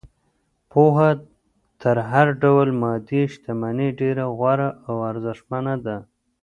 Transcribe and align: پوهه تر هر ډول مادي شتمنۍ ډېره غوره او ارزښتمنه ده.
پوهه 0.71 1.09
تر 1.81 1.97
هر 2.11 2.27
ډول 2.41 2.67
مادي 2.81 3.21
شتمنۍ 3.33 3.89
ډېره 4.01 4.25
غوره 4.37 4.69
او 4.87 4.95
ارزښتمنه 5.11 5.73
ده. 5.85 5.97